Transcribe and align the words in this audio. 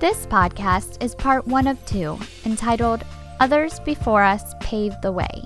This 0.00 0.26
podcast 0.26 1.02
is 1.02 1.14
part 1.14 1.46
one 1.46 1.66
of 1.66 1.84
two, 1.86 2.18
entitled 2.44 3.04
Others 3.40 3.80
Before 3.80 4.22
Us 4.22 4.54
Paved 4.60 5.00
the 5.02 5.12
Way. 5.12 5.44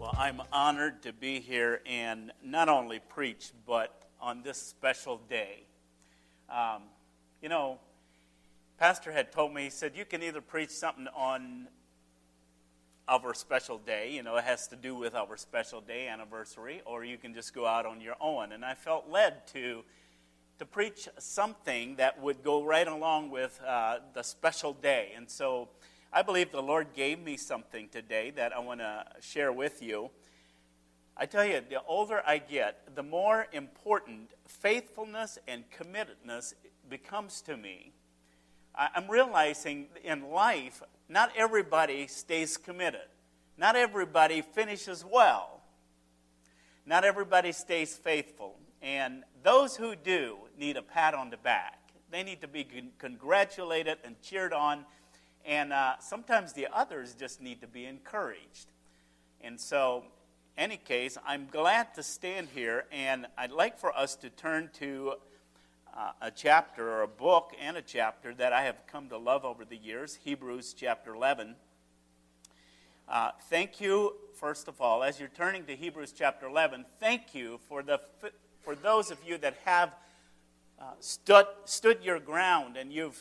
Well, 0.00 0.14
I'm 0.16 0.40
honored 0.52 1.02
to 1.02 1.12
be 1.12 1.40
here 1.40 1.82
and 1.86 2.32
not 2.42 2.68
only 2.68 3.00
preach, 3.00 3.52
but 3.66 4.02
on 4.20 4.42
this 4.42 4.56
special 4.56 5.20
day. 5.28 5.64
Um, 6.48 6.82
you 7.42 7.48
know, 7.48 7.78
Pastor 8.78 9.12
had 9.12 9.32
told 9.32 9.54
me, 9.54 9.64
he 9.64 9.70
said, 9.70 9.92
you 9.96 10.04
can 10.04 10.22
either 10.22 10.40
preach 10.40 10.70
something 10.70 11.08
on 11.14 11.68
our 13.08 13.34
special 13.34 13.78
day, 13.78 14.10
you 14.12 14.22
know, 14.22 14.36
it 14.36 14.44
has 14.44 14.66
to 14.68 14.76
do 14.76 14.94
with 14.94 15.14
our 15.14 15.36
special 15.36 15.80
day 15.80 16.08
anniversary, 16.08 16.82
or 16.84 17.04
you 17.04 17.16
can 17.16 17.34
just 17.34 17.54
go 17.54 17.66
out 17.66 17.86
on 17.86 18.00
your 18.00 18.16
own. 18.20 18.52
And 18.52 18.64
I 18.64 18.74
felt 18.74 19.08
led 19.08 19.46
to, 19.48 19.82
to 20.58 20.66
preach 20.66 21.08
something 21.18 21.96
that 21.96 22.20
would 22.20 22.42
go 22.42 22.64
right 22.64 22.88
along 22.88 23.30
with 23.30 23.60
uh, 23.64 23.98
the 24.12 24.22
special 24.22 24.72
day. 24.72 25.12
And 25.16 25.30
so 25.30 25.68
I 26.12 26.22
believe 26.22 26.50
the 26.50 26.62
Lord 26.62 26.88
gave 26.94 27.20
me 27.20 27.36
something 27.36 27.88
today 27.88 28.30
that 28.30 28.52
I 28.52 28.58
want 28.58 28.80
to 28.80 29.04
share 29.20 29.52
with 29.52 29.82
you. 29.82 30.10
I 31.16 31.26
tell 31.26 31.44
you, 31.44 31.62
the 31.68 31.82
older 31.86 32.22
I 32.26 32.38
get, 32.38 32.94
the 32.94 33.02
more 33.02 33.46
important 33.52 34.30
faithfulness 34.48 35.38
and 35.46 35.64
committedness 35.70 36.54
becomes 36.90 37.40
to 37.42 37.56
me. 37.56 37.92
I'm 38.74 39.08
realizing 39.08 39.86
in 40.04 40.28
life, 40.28 40.82
not 41.08 41.30
everybody 41.36 42.06
stays 42.06 42.56
committed. 42.56 43.08
Not 43.56 43.76
everybody 43.76 44.42
finishes 44.42 45.04
well. 45.04 45.62
Not 46.84 47.04
everybody 47.04 47.52
stays 47.52 47.94
faithful. 47.94 48.56
And 48.82 49.24
those 49.42 49.76
who 49.76 49.94
do 49.96 50.36
need 50.58 50.76
a 50.76 50.82
pat 50.82 51.14
on 51.14 51.30
the 51.30 51.36
back. 51.36 51.80
They 52.10 52.22
need 52.22 52.40
to 52.42 52.48
be 52.48 52.66
congratulated 52.98 53.98
and 54.04 54.20
cheered 54.20 54.52
on. 54.52 54.84
And 55.44 55.72
uh, 55.72 55.94
sometimes 56.00 56.52
the 56.52 56.68
others 56.72 57.14
just 57.14 57.40
need 57.40 57.60
to 57.60 57.66
be 57.66 57.86
encouraged. 57.86 58.66
And 59.40 59.60
so, 59.60 60.04
in 60.56 60.64
any 60.64 60.76
case, 60.76 61.16
I'm 61.26 61.46
glad 61.50 61.94
to 61.94 62.02
stand 62.02 62.48
here, 62.54 62.86
and 62.90 63.26
I'd 63.36 63.52
like 63.52 63.78
for 63.78 63.96
us 63.96 64.16
to 64.16 64.30
turn 64.30 64.70
to 64.78 65.14
uh, 65.96 66.12
a 66.20 66.30
chapter 66.30 66.90
or 66.90 67.02
a 67.02 67.08
book 67.08 67.52
and 67.60 67.76
a 67.76 67.82
chapter 67.82 68.34
that 68.34 68.52
I 68.52 68.62
have 68.64 68.86
come 68.86 69.08
to 69.08 69.16
love 69.16 69.44
over 69.44 69.64
the 69.64 69.76
years 69.76 70.18
Hebrews 70.22 70.74
chapter 70.74 71.14
11. 71.14 71.56
Uh, 73.08 73.30
thank 73.48 73.80
you, 73.80 74.14
first 74.34 74.68
of 74.68 74.80
all, 74.80 75.02
as 75.02 75.18
you're 75.18 75.30
turning 75.30 75.64
to 75.64 75.74
Hebrews 75.74 76.12
chapter 76.12 76.46
11, 76.46 76.84
thank 77.00 77.34
you 77.34 77.58
for, 77.68 77.82
the, 77.82 78.00
for 78.60 78.74
those 78.74 79.10
of 79.10 79.18
you 79.24 79.38
that 79.38 79.56
have 79.64 79.94
uh, 80.78 80.84
stood, 81.00 81.46
stood 81.64 82.04
your 82.04 82.20
ground 82.20 82.76
and 82.76 82.92
you've, 82.92 83.18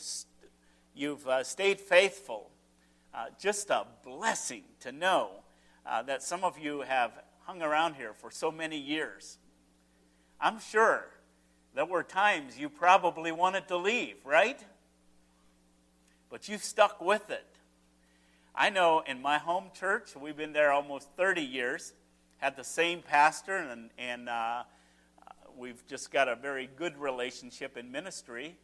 you've 0.94 1.26
uh, 1.28 1.44
stayed 1.44 1.80
faithful. 1.80 2.50
Uh, 3.14 3.28
just 3.40 3.70
a 3.70 3.86
blessing 4.04 4.64
to 4.82 4.92
know 4.92 5.30
uh, 5.86 6.02
that 6.04 6.22
some 6.22 6.44
of 6.44 6.60
you 6.60 6.82
have 6.82 7.12
hung 7.46 7.62
around 7.62 7.94
here 7.94 8.14
for 8.14 8.30
so 8.30 8.52
many 8.52 8.78
years. 8.78 9.38
I'm 10.42 10.60
sure 10.60 11.06
there 11.76 11.86
were 11.86 12.04
times 12.04 12.58
you 12.58 12.70
probably 12.70 13.34
wanted 13.34 13.68
to 13.68 13.76
leave, 13.76 14.16
right? 14.24 14.60
But 16.30 16.48
you've 16.48 16.64
stuck 16.64 17.02
with 17.02 17.30
it. 17.30 17.46
I 18.56 18.70
know 18.70 19.04
in 19.06 19.22
my 19.22 19.38
home 19.38 19.66
church, 19.78 20.16
we've 20.16 20.38
been 20.38 20.54
there 20.54 20.72
almost 20.72 21.10
30 21.18 21.42
years, 21.42 21.92
had 22.38 22.56
the 22.56 22.64
same 22.64 23.02
pastor, 23.02 23.58
and, 23.58 23.90
and 23.98 24.30
uh, 24.30 24.64
we've 25.58 25.86
just 25.88 26.12
got 26.12 26.30
a 26.30 26.36
very 26.38 26.70
good 26.78 26.98
relationship 26.98 27.76
in 27.76 27.92
ministry. 27.92 28.56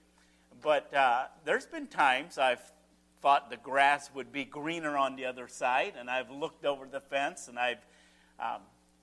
But 0.62 0.94
uh, 0.94 1.26
there's 1.44 1.66
been 1.66 1.88
times 1.88 2.38
I've 2.38 2.62
thought 3.22 3.50
the 3.50 3.58
grass 3.58 4.10
would 4.16 4.32
be 4.32 4.46
greener 4.46 4.98
on 4.98 5.18
the 5.18 5.26
other 5.26 5.50
side, 5.50 5.96
and 6.00 6.10
I've 6.10 6.32
looked 6.32 6.64
over 6.64 6.86
the 6.86 7.02
fence 7.02 7.50
and 7.50 7.60
I've 7.60 7.86
um, 8.40 8.62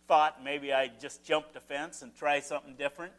thought 0.08 0.42
maybe 0.42 0.72
I'd 0.72 0.98
just 0.98 1.22
jump 1.24 1.52
the 1.52 1.60
fence 1.60 2.00
and 2.00 2.16
try 2.16 2.40
something 2.40 2.74
different. 2.74 3.12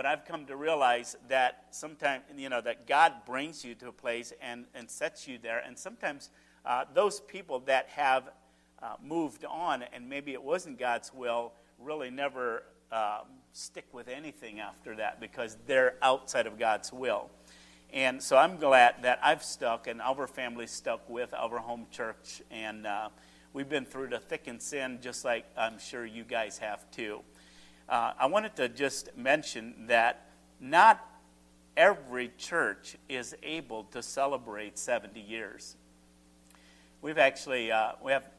But 0.00 0.06
I've 0.06 0.24
come 0.24 0.46
to 0.46 0.56
realize 0.56 1.14
that 1.28 1.66
sometimes, 1.72 2.22
you 2.34 2.48
know, 2.48 2.62
that 2.62 2.86
God 2.86 3.12
brings 3.26 3.62
you 3.62 3.74
to 3.74 3.88
a 3.88 3.92
place 3.92 4.32
and, 4.40 4.64
and 4.74 4.88
sets 4.88 5.28
you 5.28 5.36
there. 5.36 5.58
And 5.58 5.78
sometimes 5.78 6.30
uh, 6.64 6.86
those 6.94 7.20
people 7.20 7.60
that 7.66 7.86
have 7.90 8.30
uh, 8.82 8.94
moved 9.04 9.44
on 9.44 9.84
and 9.92 10.08
maybe 10.08 10.32
it 10.32 10.42
wasn't 10.42 10.78
God's 10.78 11.12
will 11.12 11.52
really 11.78 12.08
never 12.08 12.62
um, 12.90 13.26
stick 13.52 13.88
with 13.92 14.08
anything 14.08 14.58
after 14.58 14.96
that 14.96 15.20
because 15.20 15.58
they're 15.66 15.96
outside 16.00 16.46
of 16.46 16.58
God's 16.58 16.90
will. 16.94 17.28
And 17.92 18.22
so 18.22 18.38
I'm 18.38 18.56
glad 18.56 19.02
that 19.02 19.20
I've 19.22 19.44
stuck 19.44 19.86
and 19.86 20.00
our 20.00 20.26
family 20.26 20.66
stuck 20.66 21.06
with 21.10 21.34
our 21.34 21.58
home 21.58 21.84
church. 21.90 22.40
And 22.50 22.86
uh, 22.86 23.10
we've 23.52 23.68
been 23.68 23.84
through 23.84 24.08
the 24.08 24.18
thick 24.18 24.46
and 24.46 24.62
thin, 24.62 25.00
just 25.02 25.26
like 25.26 25.44
I'm 25.58 25.78
sure 25.78 26.06
you 26.06 26.24
guys 26.24 26.56
have 26.56 26.90
too. 26.90 27.20
Uh, 27.90 28.12
I 28.20 28.26
wanted 28.26 28.54
to 28.54 28.68
just 28.68 29.08
mention 29.16 29.74
that 29.88 30.28
not 30.60 31.04
every 31.76 32.30
church 32.38 32.96
is 33.08 33.34
able 33.42 33.82
to 33.90 34.00
celebrate 34.00 34.78
70 34.78 35.20
years. 35.20 35.74
We've 37.02 37.18
actually 37.18 37.72
uh, 37.72 37.94
we 38.00 38.12
have 38.12 38.30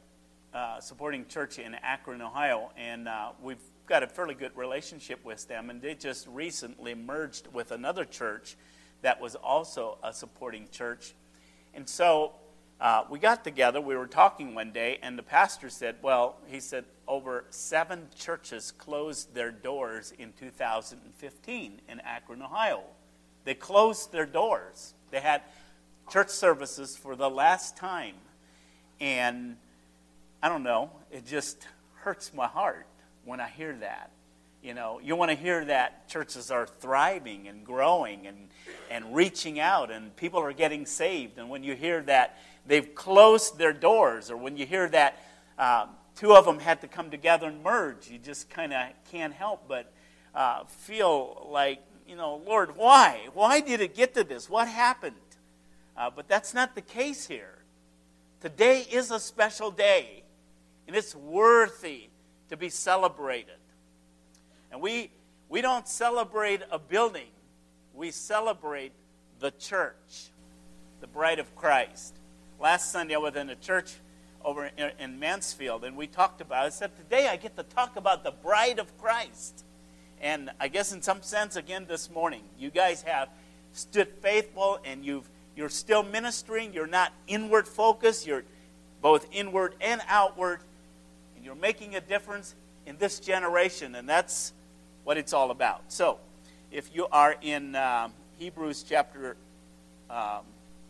uh, 0.54 0.80
supporting 0.80 1.26
church 1.26 1.58
in 1.58 1.74
Akron, 1.74 2.22
Ohio, 2.22 2.70
and 2.78 3.06
uh, 3.06 3.32
we've 3.42 3.60
got 3.84 4.02
a 4.02 4.06
fairly 4.06 4.32
good 4.32 4.56
relationship 4.56 5.22
with 5.22 5.46
them. 5.48 5.68
And 5.68 5.82
they 5.82 5.96
just 5.96 6.26
recently 6.28 6.94
merged 6.94 7.48
with 7.52 7.72
another 7.72 8.06
church 8.06 8.56
that 9.02 9.20
was 9.20 9.34
also 9.34 9.98
a 10.02 10.14
supporting 10.14 10.66
church. 10.72 11.12
And 11.74 11.86
so 11.86 12.32
uh, 12.82 13.04
we 13.08 13.20
got 13.20 13.44
together, 13.44 13.80
we 13.80 13.94
were 13.94 14.08
talking 14.08 14.56
one 14.56 14.72
day, 14.72 14.98
and 15.02 15.16
the 15.16 15.22
pastor 15.22 15.70
said, 15.70 15.94
Well, 16.02 16.36
he 16.48 16.58
said, 16.58 16.84
over 17.06 17.44
seven 17.50 18.08
churches 18.18 18.72
closed 18.72 19.32
their 19.34 19.52
doors 19.52 20.12
in 20.18 20.32
2015 20.32 21.80
in 21.88 22.00
Akron, 22.00 22.42
Ohio. 22.42 22.82
They 23.44 23.54
closed 23.54 24.10
their 24.10 24.26
doors. 24.26 24.94
They 25.12 25.20
had 25.20 25.42
church 26.10 26.30
services 26.30 26.96
for 26.96 27.14
the 27.14 27.30
last 27.30 27.76
time. 27.76 28.16
And 29.00 29.56
I 30.42 30.48
don't 30.48 30.64
know, 30.64 30.90
it 31.12 31.24
just 31.24 31.64
hurts 31.98 32.34
my 32.34 32.48
heart 32.48 32.86
when 33.24 33.38
I 33.38 33.46
hear 33.46 33.76
that. 33.76 34.10
You 34.60 34.74
know, 34.74 35.00
you 35.00 35.14
want 35.14 35.30
to 35.30 35.36
hear 35.36 35.64
that 35.66 36.08
churches 36.08 36.50
are 36.50 36.66
thriving 36.66 37.46
and 37.46 37.64
growing 37.64 38.26
and, 38.26 38.48
and 38.90 39.14
reaching 39.14 39.60
out 39.60 39.92
and 39.92 40.14
people 40.16 40.40
are 40.40 40.52
getting 40.52 40.84
saved. 40.84 41.38
And 41.38 41.48
when 41.48 41.62
you 41.62 41.74
hear 41.74 42.02
that 42.02 42.38
they've 42.66 42.94
closed 42.94 43.58
their 43.58 43.72
doors, 43.72 44.30
or 44.30 44.36
when 44.36 44.56
you 44.56 44.66
hear 44.66 44.88
that 44.88 45.22
um, 45.58 45.90
two 46.16 46.34
of 46.34 46.44
them 46.44 46.58
had 46.58 46.80
to 46.80 46.88
come 46.88 47.10
together 47.10 47.48
and 47.48 47.62
merge, 47.62 48.08
you 48.08 48.18
just 48.18 48.50
kind 48.50 48.72
of 48.72 48.88
can't 49.10 49.32
help 49.32 49.66
but 49.68 49.92
uh, 50.34 50.64
feel 50.64 51.48
like, 51.50 51.80
you 52.06 52.16
know, 52.16 52.42
Lord, 52.46 52.76
why? 52.76 53.28
Why 53.34 53.60
did 53.60 53.80
it 53.80 53.94
get 53.94 54.14
to 54.14 54.24
this? 54.24 54.48
What 54.48 54.68
happened? 54.68 55.16
Uh, 55.96 56.10
but 56.14 56.28
that's 56.28 56.54
not 56.54 56.74
the 56.74 56.80
case 56.80 57.26
here. 57.26 57.58
Today 58.40 58.86
is 58.90 59.10
a 59.10 59.20
special 59.20 59.70
day, 59.70 60.22
and 60.86 60.96
it's 60.96 61.14
worthy 61.14 62.08
to 62.48 62.56
be 62.56 62.68
celebrated. 62.68 63.54
And 64.70 64.80
we, 64.80 65.10
we 65.48 65.60
don't 65.60 65.86
celebrate 65.86 66.62
a 66.70 66.78
building, 66.78 67.28
we 67.94 68.10
celebrate 68.10 68.92
the 69.38 69.50
church, 69.50 70.30
the 71.00 71.06
bride 71.06 71.38
of 71.38 71.54
Christ. 71.54 72.16
Last 72.62 72.92
Sunday, 72.92 73.16
I 73.16 73.18
was 73.18 73.34
in 73.34 73.50
a 73.50 73.56
church 73.56 73.92
over 74.44 74.70
in 75.00 75.18
Mansfield, 75.18 75.82
and 75.82 75.96
we 75.96 76.06
talked 76.06 76.40
about. 76.40 76.64
I 76.64 76.68
said, 76.68 76.96
"Today, 76.96 77.26
I 77.26 77.34
get 77.34 77.56
to 77.56 77.64
talk 77.64 77.96
about 77.96 78.22
the 78.22 78.30
bride 78.30 78.78
of 78.78 78.96
Christ." 78.98 79.64
And 80.20 80.48
I 80.60 80.68
guess, 80.68 80.92
in 80.92 81.02
some 81.02 81.22
sense, 81.22 81.56
again 81.56 81.86
this 81.88 82.08
morning, 82.08 82.44
you 82.56 82.70
guys 82.70 83.02
have 83.02 83.30
stood 83.72 84.06
faithful, 84.22 84.78
and 84.84 85.04
you've 85.04 85.28
you're 85.56 85.68
still 85.68 86.04
ministering. 86.04 86.72
You're 86.72 86.86
not 86.86 87.12
inward 87.26 87.66
focused. 87.66 88.28
You're 88.28 88.44
both 89.00 89.26
inward 89.32 89.74
and 89.80 90.00
outward, 90.06 90.60
and 91.34 91.44
you're 91.44 91.56
making 91.56 91.96
a 91.96 92.00
difference 92.00 92.54
in 92.86 92.96
this 92.96 93.18
generation. 93.18 93.96
And 93.96 94.08
that's 94.08 94.52
what 95.02 95.16
it's 95.16 95.32
all 95.32 95.50
about. 95.50 95.82
So, 95.88 96.20
if 96.70 96.94
you 96.94 97.08
are 97.10 97.34
in 97.42 97.74
um, 97.74 98.12
Hebrews 98.38 98.84
chapter, 98.88 99.36
um, 100.08 100.42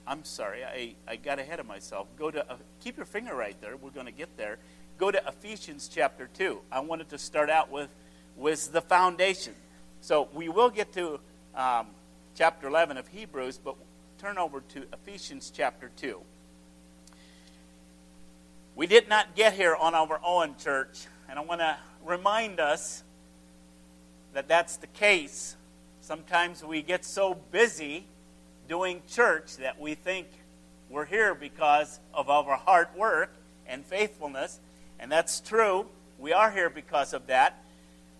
I'm 0.06 0.24
sorry, 0.24 0.64
I, 0.64 0.94
I 1.06 1.16
got 1.16 1.38
ahead 1.38 1.60
of 1.60 1.66
myself. 1.66 2.08
Go 2.18 2.30
to, 2.30 2.50
uh, 2.50 2.56
keep 2.82 2.96
your 2.96 3.06
finger 3.06 3.34
right 3.34 3.56
there. 3.60 3.76
We're 3.76 3.90
going 3.90 4.06
to 4.06 4.12
get 4.12 4.36
there. 4.36 4.58
Go 4.98 5.10
to 5.10 5.22
Ephesians 5.26 5.88
chapter 5.92 6.28
2. 6.34 6.60
I 6.70 6.80
wanted 6.80 7.08
to 7.10 7.18
start 7.18 7.50
out 7.50 7.70
with, 7.70 7.88
with 8.36 8.72
the 8.72 8.80
foundation. 8.80 9.54
So, 10.00 10.28
we 10.34 10.48
will 10.48 10.70
get 10.70 10.92
to 10.94 11.20
um, 11.54 11.86
chapter 12.34 12.66
11 12.66 12.96
of 12.96 13.06
Hebrews, 13.08 13.58
but 13.62 13.76
turn 14.18 14.38
over 14.38 14.60
to 14.60 14.84
Ephesians 14.92 15.52
chapter 15.54 15.90
2. 15.96 16.20
We 18.74 18.86
did 18.86 19.08
not 19.08 19.36
get 19.36 19.52
here 19.52 19.76
on 19.76 19.94
our 19.94 20.20
own, 20.24 20.56
church, 20.56 21.06
and 21.28 21.38
I 21.38 21.42
want 21.42 21.60
to 21.60 21.76
remind 22.04 22.58
us 22.58 23.02
that 24.32 24.48
that's 24.48 24.76
the 24.78 24.86
case. 24.88 25.56
Sometimes 26.00 26.64
we 26.64 26.82
get 26.82 27.04
so 27.04 27.34
busy 27.34 28.06
doing 28.72 29.02
church 29.06 29.58
that 29.58 29.78
we 29.78 29.94
think 29.94 30.26
we're 30.88 31.04
here 31.04 31.34
because 31.34 32.00
of 32.14 32.30
our 32.30 32.56
hard 32.56 32.88
work 32.96 33.30
and 33.66 33.84
faithfulness, 33.84 34.60
and 34.98 35.12
that's 35.12 35.40
true. 35.40 35.84
We 36.18 36.32
are 36.32 36.50
here 36.50 36.70
because 36.70 37.12
of 37.12 37.26
that. 37.26 37.62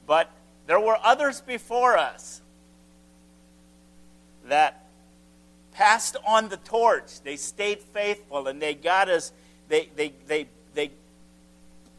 But 0.06 0.28
there 0.66 0.78
were 0.78 0.99
others 1.02 1.40
before 1.40 1.96
us 1.96 2.43
that 4.44 4.84
passed 5.72 6.19
on 6.26 6.50
the 6.50 6.58
torch. 6.58 7.22
They 7.22 7.37
stayed 7.37 7.78
faithful 7.78 8.46
and 8.46 8.60
they 8.60 8.75
got 8.75 9.08
us 9.08 9.32
they, 9.70 9.88
they, 9.96 10.12
they, 10.26 10.48
they, 10.75 10.90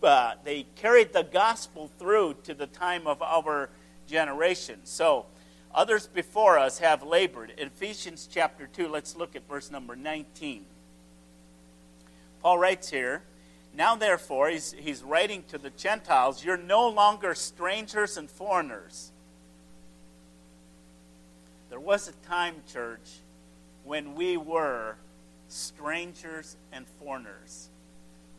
uh, 0.03 0.35
they 0.43 0.67
carried 0.75 1.11
the 1.11 1.23
gospel 1.23 1.89
through 1.97 2.35
to 2.43 2.53
the 2.53 2.67
time 2.67 3.07
of 3.07 3.19
our 3.23 3.71
generation. 4.05 4.81
So, 4.83 5.25
others 5.73 6.07
before 6.07 6.57
us 6.57 6.79
have 6.79 7.03
labored. 7.03 7.53
In 7.57 7.67
Ephesians 7.67 8.27
chapter 8.31 8.67
2, 8.67 8.87
let's 8.87 9.15
look 9.15 9.35
at 9.35 9.47
verse 9.47 9.71
number 9.71 9.95
19. 9.95 10.65
Paul 12.41 12.57
writes 12.57 12.89
here, 12.89 13.23
Now 13.73 13.95
therefore, 13.95 14.49
he's, 14.49 14.73
he's 14.73 15.01
writing 15.01 15.43
to 15.49 15.57
the 15.57 15.69
Gentiles, 15.71 16.43
you're 16.43 16.57
no 16.57 16.87
longer 16.87 17.33
strangers 17.35 18.17
and 18.17 18.29
foreigners. 18.29 19.11
There 21.69 21.79
was 21.79 22.07
a 22.07 22.27
time, 22.27 22.55
church, 22.71 23.19
when 23.83 24.15
we 24.15 24.37
were 24.37 24.95
strangers 25.47 26.55
and 26.71 26.85
foreigners. 26.99 27.69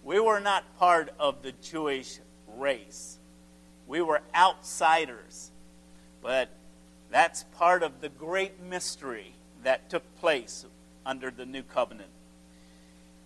We 0.05 0.21
were 0.21 0.41
not 0.41 0.79
part 0.79 1.11
of 1.19 1.43
the 1.43 1.53
Jewish 1.63 2.19
race. 2.57 3.19
We 3.87 4.03
were 4.03 4.21
outsiders. 4.35 5.51
But 6.23 6.51
that's 7.11 7.45
part 7.57 7.83
of 7.83 8.01
the 8.01 8.09
great 8.09 8.61
mystery 8.61 9.35
that 9.63 9.91
took 9.91 10.03
place 10.21 10.67
under 11.07 11.31
the 11.31 11.47
new 11.47 11.63
covenant. 11.63 12.11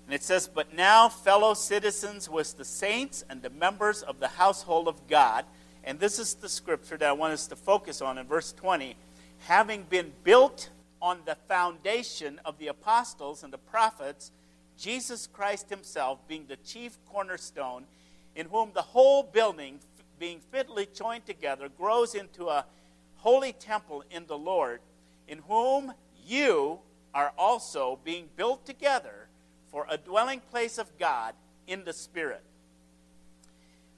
And 0.07 0.15
it 0.15 0.23
says, 0.23 0.49
But 0.49 0.75
now, 0.75 1.09
fellow 1.09 1.55
citizens 1.55 2.31
with 2.31 2.57
the 2.57 2.65
saints 2.65 3.25
and 3.29 3.43
the 3.43 3.51
members 3.51 4.03
of 4.03 4.21
the 4.21 4.29
household 4.29 4.89
of 4.89 5.07
God, 5.07 5.45
and 5.85 6.01
this 6.01 6.19
is 6.19 6.35
the 6.35 6.49
scripture 6.49 6.97
that 6.97 7.09
I 7.09 7.13
want 7.13 7.35
us 7.35 7.47
to 7.49 7.57
focus 7.57 8.01
on 8.01 8.19
in 8.19 8.27
verse 8.27 8.53
20, 8.53 8.97
having 9.41 9.83
been 9.85 10.13
built 10.25 10.71
on 11.01 11.21
the 11.25 11.37
foundation 11.47 12.41
of 12.45 12.59
the 12.59 12.69
apostles 12.69 13.43
and 13.43 13.53
the 13.53 13.59
prophets, 13.59 14.33
Jesus 14.79 15.27
Christ 15.27 15.69
himself 15.69 16.19
being 16.27 16.47
the 16.49 16.57
chief 16.57 16.99
cornerstone, 17.07 17.85
in 18.35 18.47
whom 18.47 18.71
the 18.73 18.83
whole 18.83 19.23
building, 19.23 19.79
being 20.19 20.41
fitly 20.51 20.89
joined 20.95 21.27
together, 21.27 21.69
grows 21.69 22.15
into 22.15 22.49
a 22.49 22.65
holy 23.19 23.53
temple 23.53 24.05
in 24.11 24.27
the 24.27 24.39
Lord, 24.39 24.81
in 25.27 25.39
whom 25.47 25.93
you 26.27 26.81
are 27.15 27.33
also 27.39 27.99
being 28.05 28.29
built 28.37 28.65
together 28.67 29.29
for 29.71 29.87
a 29.89 29.97
dwelling 29.97 30.41
place 30.51 30.79
of 30.79 30.99
God 30.99 31.35
in 31.67 31.85
the 31.85 31.93
Spirit. 31.93 32.43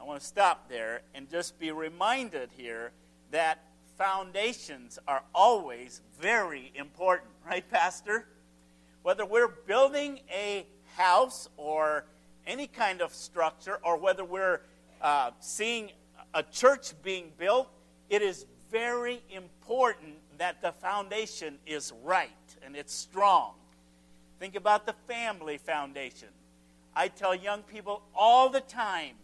I 0.01 0.05
want 0.05 0.21
to 0.21 0.27
stop 0.27 0.69
there 0.69 1.03
and 1.15 1.31
just 1.31 1.59
be 1.59 1.71
reminded 1.71 2.51
here 2.57 2.93
that 3.31 3.63
foundations 3.99 4.99
are 5.07 5.23
always 5.35 6.01
very 6.19 6.73
important, 6.75 7.31
right, 7.47 7.69
Pastor? 7.71 8.27
Whether 9.03 9.27
we're 9.27 9.49
building 9.49 10.21
a 10.31 10.67
house 10.97 11.49
or 11.57 12.07
any 12.47 12.67
kind 12.67 13.01
of 13.03 13.13
structure, 13.13 13.79
or 13.83 13.97
whether 13.99 14.25
we're 14.25 14.61
uh, 15.01 15.31
seeing 15.41 15.91
a 16.35 16.43
church 16.43 16.93
being 17.03 17.31
built, 17.39 17.69
it 18.09 18.23
is 18.23 18.47
very 18.71 19.23
important 19.31 20.15
that 20.39 20.63
the 20.63 20.73
foundation 20.73 21.59
is 21.67 21.93
right 22.03 22.31
and 22.65 22.77
it's 22.77 22.95
strong. 22.95 23.53
Think 24.39 24.55
about 24.55 24.87
the 24.87 24.95
family 25.07 25.59
foundation. 25.59 26.29
I 26.95 27.09
tell 27.09 27.35
young 27.35 27.63
people 27.63 28.03
all 28.15 28.49
the 28.49 28.61
time 28.61 29.15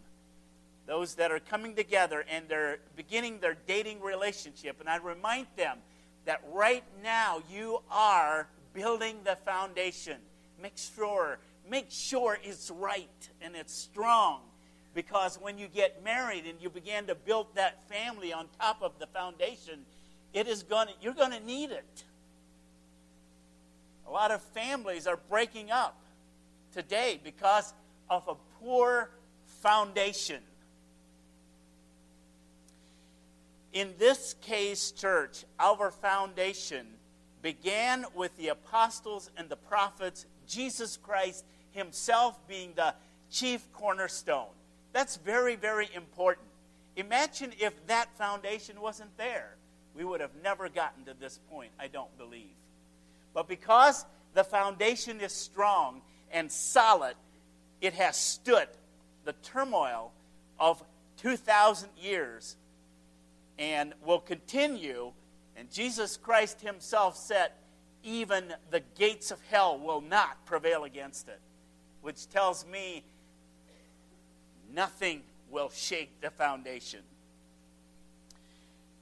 those 0.85 1.15
that 1.15 1.31
are 1.31 1.39
coming 1.39 1.75
together 1.75 2.25
and 2.29 2.47
they're 2.47 2.77
beginning 2.95 3.39
their 3.39 3.57
dating 3.67 4.01
relationship. 4.01 4.79
And 4.79 4.87
I 4.89 4.97
remind 4.97 5.47
them 5.55 5.77
that 6.25 6.41
right 6.51 6.83
now 7.03 7.41
you 7.51 7.81
are 7.91 8.47
building 8.73 9.17
the 9.23 9.35
foundation. 9.35 10.17
Make 10.61 10.77
sure, 10.77 11.39
make 11.69 11.87
sure 11.89 12.37
it's 12.43 12.71
right 12.71 13.29
and 13.41 13.55
it's 13.55 13.73
strong. 13.73 14.41
Because 14.97 15.37
when 15.39 15.59
you 15.59 15.67
get 15.67 16.03
married 16.03 16.47
and 16.47 16.59
you 16.59 16.71
begin 16.71 17.05
to 17.05 17.13
build 17.13 17.53
that 17.53 17.87
family 17.87 18.33
on 18.33 18.47
top 18.59 18.81
of 18.81 18.97
the 18.97 19.05
foundation, 19.05 19.81
it 20.33 20.47
is 20.47 20.63
going 20.63 20.87
to, 20.87 20.93
you're 20.99 21.13
going 21.13 21.33
to 21.33 21.39
need 21.39 21.69
it. 21.69 22.03
A 24.07 24.09
lot 24.09 24.31
of 24.31 24.41
families 24.41 25.05
are 25.05 25.19
breaking 25.29 25.69
up 25.69 26.01
today 26.73 27.19
because 27.23 27.75
of 28.09 28.27
a 28.27 28.33
poor 28.59 29.11
foundation. 29.61 30.41
In 33.73 33.93
this 33.99 34.33
case, 34.41 34.89
church, 34.89 35.45
our 35.59 35.91
foundation 35.91 36.87
began 37.43 38.03
with 38.15 38.35
the 38.37 38.47
apostles 38.47 39.29
and 39.37 39.47
the 39.47 39.57
prophets, 39.57 40.25
Jesus 40.47 40.97
Christ 40.97 41.45
himself 41.69 42.39
being 42.47 42.73
the 42.75 42.95
chief 43.29 43.71
cornerstone. 43.73 44.47
That's 44.97 45.17
very, 45.17 45.55
very 45.55 45.87
important. 45.93 46.47
Imagine 46.95 47.51
if 47.59 47.85
that 47.85 48.17
foundation 48.17 48.81
wasn't 48.81 49.15
there. 49.15 49.55
We 49.95 50.03
would 50.03 50.21
have 50.21 50.31
never 50.41 50.69
gotten 50.69 51.05
to 51.05 51.13
this 51.13 51.39
point, 51.51 51.69
I 51.79 51.85
don't 51.85 52.17
believe. 52.17 52.55
But 53.31 53.47
because 53.47 54.07
the 54.33 54.43
foundation 54.43 55.21
is 55.21 55.31
strong 55.31 56.01
and 56.31 56.51
solid, 56.51 57.13
it 57.79 57.93
has 57.93 58.17
stood 58.17 58.69
the 59.23 59.33
turmoil 59.33 60.13
of 60.59 60.83
2,000 61.17 61.89
years 62.01 62.57
and 63.59 63.93
will 64.03 64.19
continue. 64.19 65.11
And 65.55 65.71
Jesus 65.71 66.17
Christ 66.17 66.61
himself 66.61 67.15
said, 67.15 67.51
even 68.01 68.51
the 68.71 68.81
gates 68.97 69.29
of 69.29 69.39
hell 69.51 69.77
will 69.77 70.01
not 70.01 70.43
prevail 70.47 70.85
against 70.85 71.27
it, 71.27 71.39
which 72.01 72.27
tells 72.27 72.65
me 72.65 73.03
nothing 74.73 75.23
will 75.49 75.69
shake 75.69 76.21
the 76.21 76.29
foundation. 76.29 77.01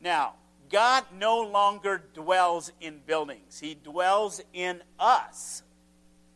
Now, 0.01 0.33
God 0.69 1.05
no 1.17 1.41
longer 1.41 2.03
dwells 2.13 2.71
in 2.81 2.99
buildings, 3.05 3.59
He 3.59 3.75
dwells 3.75 4.41
in 4.53 4.81
us. 4.99 5.63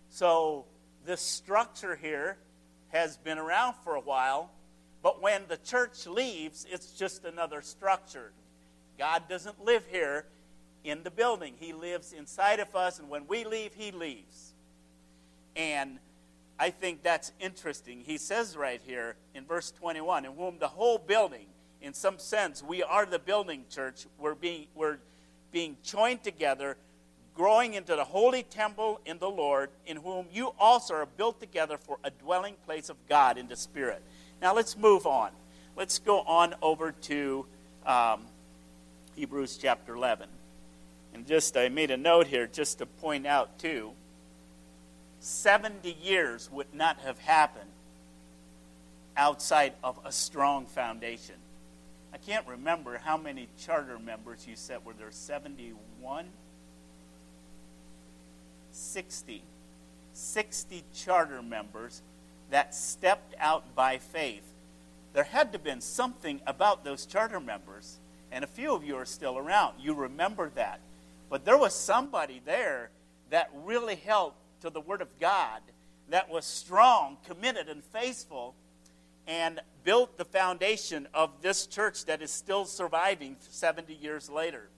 So, 0.09 0.65
this 1.05 1.21
structure 1.21 1.95
here 1.95 2.37
has 2.89 3.17
been 3.17 3.37
around 3.37 3.75
for 3.83 3.95
a 3.95 4.01
while, 4.01 4.51
but 5.01 5.21
when 5.21 5.43
the 5.47 5.57
church 5.57 6.05
leaves, 6.07 6.65
it's 6.69 6.91
just 6.91 7.25
another 7.25 7.61
structure. 7.61 8.31
God 8.97 9.23
doesn't 9.29 9.63
live 9.63 9.83
here 9.89 10.25
in 10.83 11.03
the 11.03 11.11
building, 11.11 11.53
He 11.59 11.73
lives 11.73 12.13
inside 12.13 12.59
of 12.59 12.75
us, 12.75 12.99
and 12.99 13.09
when 13.09 13.27
we 13.27 13.43
leave, 13.43 13.73
He 13.73 13.91
leaves. 13.91 14.53
And 15.55 15.99
I 16.59 16.71
think 16.71 17.03
that's 17.03 17.31
interesting. 17.39 18.01
He 18.05 18.17
says 18.17 18.57
right 18.57 18.81
here 18.85 19.15
in 19.33 19.45
verse 19.45 19.71
21 19.71 20.25
in 20.25 20.33
whom 20.33 20.59
the 20.59 20.67
whole 20.67 20.97
building, 20.97 21.45
in 21.81 21.93
some 21.93 22.19
sense, 22.19 22.61
we 22.61 22.83
are 22.83 23.05
the 23.05 23.17
building 23.17 23.63
church. 23.69 24.05
We're 24.17 24.35
being, 24.35 24.67
we're 24.75 24.97
being 25.53 25.77
joined 25.83 26.21
together, 26.21 26.75
growing 27.33 27.75
into 27.75 27.95
the 27.95 28.03
holy 28.03 28.43
temple 28.43 28.99
in 29.05 29.19
the 29.19 29.29
Lord, 29.29 29.69
in 29.85 29.95
whom 29.95 30.25
you 30.33 30.53
also 30.59 30.95
are 30.95 31.05
built 31.05 31.39
together 31.39 31.77
for 31.77 31.97
a 32.03 32.11
dwelling 32.11 32.55
place 32.65 32.89
of 32.89 32.97
God 33.07 33.37
in 33.37 33.47
the 33.47 33.55
Spirit. 33.55 34.01
Now 34.41 34.53
let's 34.53 34.77
move 34.77 35.07
on. 35.07 35.31
Let's 35.77 35.99
go 35.99 36.19
on 36.21 36.55
over 36.61 36.91
to 36.91 37.45
um, 37.85 38.25
Hebrews 39.15 39.57
chapter 39.61 39.95
11. 39.95 40.27
And 41.13 41.25
just, 41.25 41.55
I 41.55 41.69
made 41.69 41.89
a 41.89 41.97
note 41.97 42.27
here 42.27 42.47
just 42.47 42.79
to 42.79 42.85
point 42.85 43.25
out, 43.25 43.59
too 43.59 43.93
70 45.19 45.97
years 46.01 46.49
would 46.51 46.73
not 46.73 46.99
have 46.99 47.19
happened 47.19 47.69
outside 49.17 49.73
of 49.83 49.99
a 50.05 50.11
strong 50.11 50.65
foundation. 50.65 51.35
I 52.13 52.17
can't 52.17 52.47
remember 52.47 52.97
how 52.97 53.17
many 53.17 53.47
charter 53.59 53.99
members 53.99 54.47
you 54.47 54.55
said. 54.55 54.83
Were 54.83 54.93
there 54.93 55.11
71? 55.11 56.25
60. 58.71 59.43
60 60.13 60.83
charter 60.93 61.41
members 61.41 62.01
that 62.49 62.73
stepped 62.73 63.35
out 63.39 63.75
by 63.75 63.97
faith. 63.97 64.53
There 65.13 65.23
had 65.23 65.51
to 65.51 65.57
have 65.57 65.63
been 65.63 65.81
something 65.81 66.39
about 66.47 66.83
those 66.83 67.05
charter 67.05 67.39
members, 67.39 67.97
and 68.31 68.43
a 68.43 68.47
few 68.47 68.73
of 68.73 68.83
you 68.83 68.95
are 68.95 69.05
still 69.05 69.37
around. 69.37 69.75
You 69.79 69.93
remember 69.93 70.49
that. 70.55 70.79
But 71.29 71.45
there 71.45 71.57
was 71.57 71.75
somebody 71.75 72.41
there 72.43 72.89
that 73.29 73.51
really 73.53 73.95
held 73.95 74.33
to 74.61 74.69
the 74.69 74.81
Word 74.81 75.01
of 75.01 75.19
God, 75.19 75.61
that 76.09 76.29
was 76.29 76.45
strong, 76.45 77.17
committed, 77.27 77.69
and 77.69 77.83
faithful, 77.83 78.55
and 79.27 79.59
built 79.83 80.17
the 80.17 80.25
foundation 80.25 81.07
of 81.13 81.41
this 81.41 81.67
church 81.67 82.05
that 82.05 82.21
is 82.21 82.31
still 82.31 82.65
surviving 82.65 83.35
70 83.39 83.93
years 83.93 84.29
later. 84.29 84.69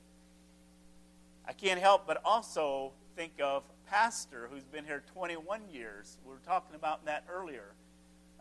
I 1.47 1.53
can't 1.53 1.79
help 1.79 2.05
but 2.05 2.21
also 2.23 2.91
think 3.15 3.33
of 3.41 3.63
Pastor 3.89 4.49
who's 4.51 4.63
been 4.63 4.85
here 4.85 5.03
21 5.13 5.61
years. 5.71 6.17
We 6.25 6.31
were 6.31 6.39
talking 6.45 6.75
about 6.75 7.05
that 7.05 7.25
earlier. 7.29 7.73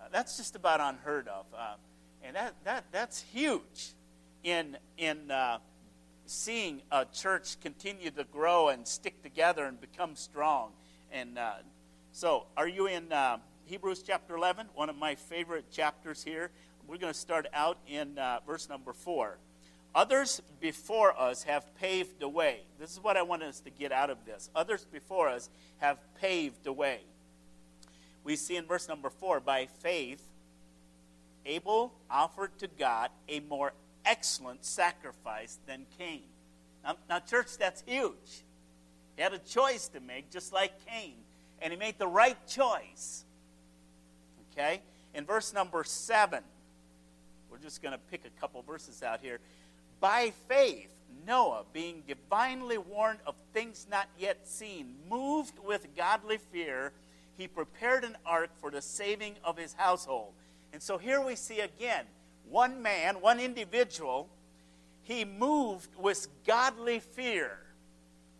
Uh, 0.00 0.06
that's 0.12 0.36
just 0.36 0.56
about 0.56 0.80
unheard 0.80 1.28
of. 1.28 1.46
Uh, 1.56 1.74
and 2.22 2.36
that, 2.36 2.54
that, 2.64 2.84
that's 2.92 3.20
huge 3.20 3.94
in, 4.42 4.76
in 4.96 5.30
uh, 5.30 5.58
seeing 6.26 6.82
a 6.92 7.04
church 7.04 7.60
continue 7.60 8.10
to 8.10 8.24
grow 8.24 8.68
and 8.68 8.86
stick 8.86 9.22
together 9.22 9.64
and 9.64 9.80
become 9.80 10.14
strong. 10.14 10.70
And 11.12 11.38
uh, 11.38 11.54
so, 12.12 12.46
are 12.56 12.68
you 12.68 12.86
in 12.86 13.12
uh, 13.12 13.38
Hebrews 13.64 14.02
chapter 14.06 14.36
11? 14.36 14.68
One 14.74 14.88
of 14.88 14.96
my 14.96 15.16
favorite 15.16 15.70
chapters 15.70 16.22
here. 16.22 16.50
We're 16.86 16.98
going 16.98 17.12
to 17.12 17.18
start 17.18 17.46
out 17.52 17.78
in 17.88 18.16
uh, 18.16 18.40
verse 18.46 18.68
number 18.68 18.92
4. 18.92 19.38
Others 19.94 20.40
before 20.60 21.18
us 21.20 21.42
have 21.42 21.74
paved 21.74 22.20
the 22.20 22.28
way. 22.28 22.60
This 22.78 22.92
is 22.92 23.02
what 23.02 23.16
I 23.16 23.22
want 23.22 23.42
us 23.42 23.60
to 23.60 23.70
get 23.70 23.90
out 23.90 24.08
of 24.08 24.24
this. 24.24 24.50
Others 24.54 24.86
before 24.92 25.28
us 25.28 25.50
have 25.78 25.98
paved 26.14 26.62
the 26.62 26.72
way. 26.72 27.00
We 28.22 28.36
see 28.36 28.56
in 28.56 28.66
verse 28.66 28.88
number 28.88 29.10
4 29.10 29.40
by 29.40 29.66
faith, 29.66 30.22
Abel 31.44 31.92
offered 32.08 32.56
to 32.58 32.68
God 32.68 33.10
a 33.28 33.40
more 33.40 33.72
excellent 34.04 34.64
sacrifice 34.64 35.58
than 35.66 35.86
Cain. 35.98 36.22
Now, 36.84 36.96
now, 37.08 37.18
church, 37.18 37.58
that's 37.58 37.82
huge. 37.84 38.44
He 39.20 39.22
had 39.22 39.34
a 39.34 39.38
choice 39.38 39.86
to 39.88 40.00
make, 40.00 40.30
just 40.30 40.50
like 40.50 40.72
Cain, 40.86 41.12
and 41.60 41.74
he 41.74 41.78
made 41.78 41.98
the 41.98 42.06
right 42.06 42.38
choice. 42.48 43.26
Okay? 44.50 44.80
In 45.12 45.26
verse 45.26 45.52
number 45.52 45.84
7, 45.84 46.42
we're 47.50 47.58
just 47.58 47.82
going 47.82 47.92
to 47.92 48.00
pick 48.10 48.22
a 48.24 48.40
couple 48.40 48.62
verses 48.62 49.02
out 49.02 49.20
here. 49.20 49.38
By 50.00 50.32
faith, 50.48 50.88
Noah, 51.26 51.64
being 51.74 52.02
divinely 52.08 52.78
warned 52.78 53.18
of 53.26 53.34
things 53.52 53.86
not 53.90 54.08
yet 54.18 54.48
seen, 54.48 54.94
moved 55.10 55.58
with 55.62 55.94
godly 55.94 56.38
fear, 56.38 56.90
he 57.36 57.46
prepared 57.46 58.04
an 58.04 58.16
ark 58.24 58.48
for 58.56 58.70
the 58.70 58.80
saving 58.80 59.34
of 59.44 59.58
his 59.58 59.74
household. 59.74 60.32
And 60.72 60.82
so 60.82 60.96
here 60.96 61.20
we 61.20 61.36
see 61.36 61.60
again 61.60 62.06
one 62.48 62.80
man, 62.80 63.20
one 63.20 63.38
individual, 63.38 64.30
he 65.02 65.26
moved 65.26 65.90
with 65.98 66.26
godly 66.46 67.00
fear, 67.00 67.58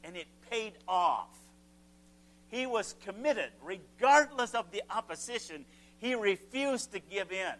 and 0.02 0.16
it 0.16 0.26
paid 0.50 0.73
off. 0.88 1.28
He 2.49 2.66
was 2.66 2.95
committed, 3.04 3.50
regardless 3.62 4.54
of 4.54 4.71
the 4.73 4.83
opposition, 4.90 5.64
he 5.99 6.14
refused 6.14 6.92
to 6.92 6.99
give 6.99 7.30
in. 7.30 7.54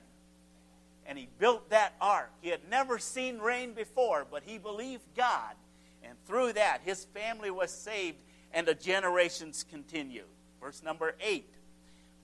And 1.07 1.17
he 1.19 1.29
built 1.39 1.71
that 1.71 1.95
ark. 2.01 2.31
He 2.41 2.49
had 2.49 2.69
never 2.69 2.99
seen 2.99 3.39
rain 3.39 3.73
before, 3.73 4.27
but 4.31 4.43
he 4.45 4.59
believed 4.59 5.05
God. 5.17 5.55
And 6.03 6.17
through 6.27 6.55
that, 6.55 6.81
his 6.85 7.05
family 7.07 7.51
was 7.51 7.71
saved 7.71 8.19
and 8.53 8.67
the 8.67 8.75
generations 8.75 9.65
continued. 9.69 10.25
Verse 10.61 10.83
number 10.83 11.15
eight. 11.21 11.53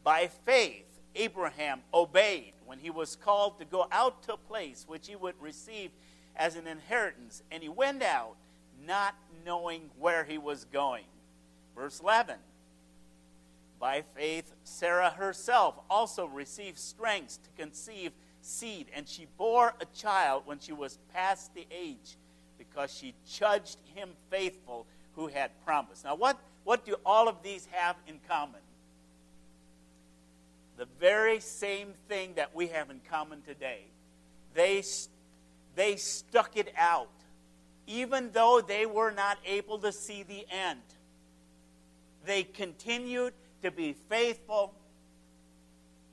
By 0.02 0.28
faith, 0.44 0.86
Abraham 1.14 1.80
obeyed 1.94 2.52
when 2.64 2.78
he 2.78 2.90
was 2.90 3.16
called 3.16 3.58
to 3.58 3.64
go 3.64 3.86
out 3.90 4.22
to 4.24 4.34
a 4.34 4.36
place 4.36 4.84
which 4.86 5.08
he 5.08 5.16
would 5.16 5.34
receive 5.40 5.90
as 6.36 6.56
an 6.56 6.66
inheritance, 6.66 7.42
and 7.50 7.62
he 7.62 7.68
went 7.68 8.02
out 8.02 8.36
not 8.86 9.14
knowing 9.44 9.90
where 9.98 10.24
he 10.24 10.38
was 10.38 10.64
going. 10.66 11.04
Verse 11.74 12.00
11 12.00 12.36
By 13.78 14.02
faith, 14.14 14.52
Sarah 14.64 15.10
herself 15.10 15.74
also 15.90 16.26
received 16.26 16.78
strength 16.78 17.38
to 17.42 17.62
conceive 17.62 18.12
seed, 18.40 18.86
and 18.94 19.08
she 19.08 19.26
bore 19.36 19.74
a 19.80 19.84
child 19.96 20.42
when 20.46 20.58
she 20.58 20.72
was 20.72 20.98
past 21.12 21.54
the 21.54 21.66
age, 21.70 22.16
because 22.58 22.92
she 22.92 23.14
judged 23.28 23.78
him 23.94 24.10
faithful 24.30 24.86
who 25.14 25.26
had 25.26 25.50
promised. 25.64 26.04
Now, 26.04 26.14
what, 26.14 26.38
what 26.64 26.84
do 26.84 26.96
all 27.04 27.28
of 27.28 27.42
these 27.42 27.66
have 27.72 27.96
in 28.06 28.20
common? 28.28 28.60
the 30.76 30.86
very 31.00 31.40
same 31.40 31.92
thing 32.08 32.34
that 32.34 32.54
we 32.54 32.68
have 32.68 32.90
in 32.90 33.00
common 33.10 33.42
today. 33.42 33.80
They, 34.54 34.82
they 35.74 35.96
stuck 35.96 36.56
it 36.56 36.72
out, 36.76 37.10
even 37.86 38.30
though 38.32 38.60
they 38.66 38.86
were 38.86 39.10
not 39.10 39.38
able 39.44 39.78
to 39.78 39.92
see 39.92 40.22
the 40.22 40.46
end. 40.50 40.80
They 42.24 42.42
continued 42.42 43.32
to 43.62 43.70
be 43.70 43.94
faithful 44.08 44.74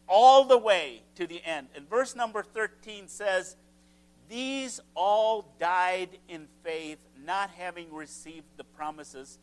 all 0.07 0.45
the 0.45 0.57
way 0.57 1.01
to 1.15 1.25
the 1.25 1.43
end. 1.43 1.67
And 1.75 1.89
verse 1.89 2.15
number 2.15 2.43
13 2.43 3.07
says, 3.07 3.55
These 4.29 4.79
all 4.95 5.53
died 5.59 6.09
in 6.29 6.47
faith, 6.63 6.99
not 7.25 7.49
having 7.51 7.91
received 7.93 8.45
the 8.57 8.63
promises, 8.63 9.39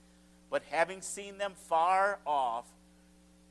but 0.50 0.62
having 0.70 1.02
seen 1.02 1.38
them 1.38 1.52
far 1.56 2.18
off 2.26 2.66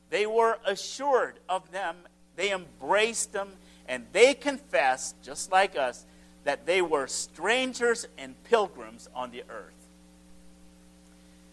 they 0.09 0.25
were 0.25 0.57
assured 0.65 1.39
of 1.47 1.71
them, 1.71 1.97
they 2.35 2.51
embraced 2.51 3.31
them, 3.31 3.49
and 3.87 4.05
they 4.11 4.33
confessed, 4.33 5.21
just 5.21 5.51
like 5.51 5.77
us, 5.77 6.05
that 6.43 6.65
they 6.65 6.81
were 6.81 7.07
strangers 7.07 8.07
and 8.17 8.35
pilgrims 8.45 9.09
on 9.15 9.31
the 9.31 9.43
earth. 9.49 9.73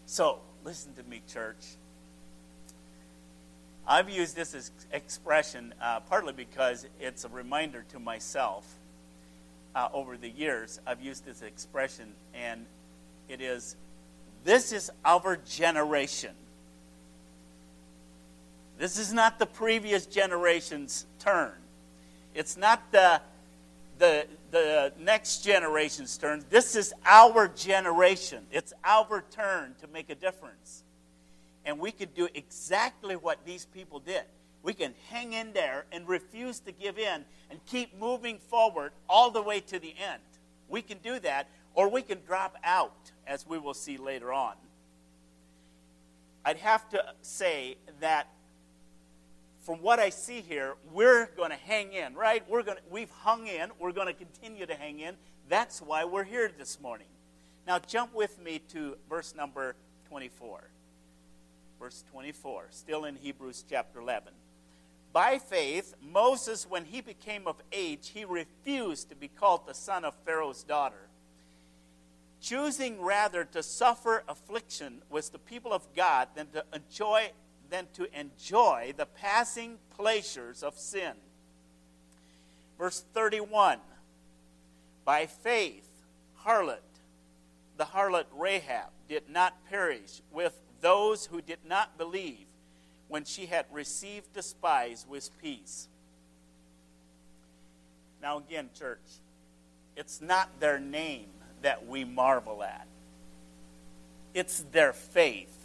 So, 0.05 0.39
listen 0.63 0.93
to 0.93 1.03
me, 1.03 1.21
church. 1.27 1.75
I've 3.87 4.09
used 4.09 4.35
this 4.35 4.53
as 4.53 4.71
expression 4.91 5.73
uh, 5.81 6.01
partly 6.01 6.33
because 6.33 6.85
it's 6.99 7.23
a 7.23 7.29
reminder 7.29 7.85
to 7.91 7.99
myself 7.99 8.65
uh, 9.75 9.89
over 9.93 10.17
the 10.17 10.29
years. 10.29 10.79
I've 10.85 11.01
used 11.01 11.25
this 11.25 11.41
expression, 11.41 12.07
and 12.33 12.65
it 13.29 13.41
is 13.41 13.75
this 14.43 14.71
is 14.71 14.89
our 15.03 15.37
generation. 15.45 16.33
This 18.77 18.97
is 18.97 19.11
not 19.11 19.39
the 19.39 19.45
previous 19.45 20.05
generation's 20.05 21.05
turn. 21.19 21.51
It's 22.35 22.55
not 22.55 22.91
the, 22.91 23.19
the, 23.97 24.25
the 24.51 24.93
next 24.99 25.43
generation's 25.43 26.17
turn. 26.17 26.43
This 26.49 26.75
is 26.75 26.93
our 27.05 27.47
generation. 27.47 28.45
It's 28.51 28.73
our 28.83 29.23
turn 29.31 29.75
to 29.81 29.87
make 29.87 30.09
a 30.09 30.15
difference. 30.15 30.83
And 31.65 31.79
we 31.79 31.91
could 31.91 32.13
do 32.13 32.29
exactly 32.33 33.15
what 33.15 33.45
these 33.45 33.65
people 33.65 33.99
did. 33.99 34.23
We 34.63 34.73
can 34.73 34.93
hang 35.09 35.33
in 35.33 35.53
there 35.53 35.85
and 35.91 36.07
refuse 36.07 36.59
to 36.61 36.71
give 36.71 36.97
in 36.97 37.25
and 37.49 37.65
keep 37.65 37.97
moving 37.99 38.39
forward 38.39 38.91
all 39.09 39.31
the 39.31 39.41
way 39.41 39.59
to 39.61 39.79
the 39.79 39.93
end. 39.97 40.21
We 40.69 40.81
can 40.81 40.97
do 40.99 41.19
that, 41.19 41.47
or 41.73 41.89
we 41.89 42.01
can 42.01 42.19
drop 42.25 42.57
out, 42.63 43.11
as 43.25 43.45
we 43.47 43.57
will 43.57 43.73
see 43.73 43.97
later 43.97 44.33
on. 44.33 44.55
I'd 46.43 46.57
have 46.57 46.89
to 46.89 47.03
say 47.21 47.77
that 47.99 48.27
from 49.67 49.81
what 49.81 49.99
I 49.99 50.11
see 50.11 50.39
here, 50.39 50.75
we're 50.93 51.25
going 51.35 51.49
to 51.49 51.57
hang 51.57 51.91
in, 51.91 52.15
right? 52.15 52.41
We're 52.47 52.63
going 52.63 52.77
to, 52.77 52.83
we've 52.89 53.09
hung 53.09 53.47
in. 53.47 53.69
We're 53.79 53.91
going 53.91 54.07
to 54.07 54.13
continue 54.13 54.65
to 54.65 54.73
hang 54.73 55.01
in. 55.01 55.15
That's 55.49 55.81
why 55.81 56.05
we're 56.05 56.23
here 56.23 56.49
this 56.57 56.79
morning. 56.79 57.07
Now, 57.67 57.77
jump 57.77 58.15
with 58.15 58.41
me 58.41 58.61
to 58.69 58.95
verse 59.09 59.35
number 59.35 59.75
24. 60.07 60.69
Verse 61.81 62.05
24, 62.13 62.67
still 62.69 63.03
in 63.03 63.17
Hebrews 63.17 63.65
chapter 63.69 63.99
11. 63.99 64.31
By 65.11 65.37
faith, 65.37 65.95
Moses, 66.01 66.65
when 66.69 66.85
he 66.85 67.01
became 67.01 67.45
of 67.45 67.57
age, 67.73 68.11
he 68.13 68.23
refused 68.23 69.09
to 69.09 69.17
be 69.17 69.27
called 69.27 69.67
the 69.67 69.73
son 69.73 70.05
of 70.05 70.15
Pharaoh's 70.25 70.63
daughter, 70.63 71.09
choosing 72.39 73.01
rather 73.01 73.43
to 73.43 73.61
suffer 73.61 74.23
affliction 74.29 75.01
with 75.09 75.33
the 75.33 75.39
people 75.39 75.73
of 75.73 75.85
God 75.93 76.29
than 76.35 76.47
to 76.51 76.63
enjoy 76.73 77.31
than 77.69 77.87
to 77.93 78.07
enjoy 78.19 78.93
the 78.95 79.05
passing 79.05 79.77
pleasures 79.95 80.63
of 80.63 80.77
sin. 80.77 81.13
Verse 82.77 83.03
31 83.13 83.79
By 85.05 85.25
faith, 85.25 85.89
harlot, 86.45 86.79
the 87.77 87.85
harlot 87.85 88.25
Rahab, 88.33 88.89
did 89.07 89.29
not 89.29 89.65
perish 89.69 90.21
with 90.31 90.57
those 90.81 91.25
who 91.25 91.41
did 91.41 91.59
not 91.67 91.97
believe 91.97 92.45
when 93.07 93.23
she 93.23 93.45
had 93.45 93.65
received 93.71 94.33
the 94.33 94.41
spies 94.41 95.05
with 95.07 95.29
peace. 95.41 95.87
Now, 98.21 98.37
again, 98.39 98.69
church, 98.77 98.99
it's 99.95 100.21
not 100.21 100.59
their 100.59 100.79
name 100.79 101.29
that 101.61 101.87
we 101.87 102.03
marvel 102.03 102.63
at, 102.63 102.87
it's 104.33 104.63
their 104.71 104.93
faith. 104.93 105.56